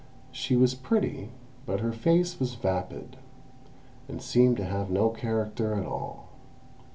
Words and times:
She 0.31 0.55
was 0.55 0.73
pretty, 0.73 1.29
but 1.67 1.81
her 1.81 1.91
face 1.91 2.39
was 2.39 2.55
vapid, 2.55 3.17
and 4.09 4.19
seemed 4.19 4.57
to 4.57 4.65
have 4.65 4.89
no 4.89 5.09
character 5.11 5.75
at 5.75 5.85
all. 5.85 6.25